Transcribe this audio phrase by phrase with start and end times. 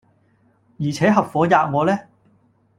[0.79, 1.95] 而且合夥喫我呢？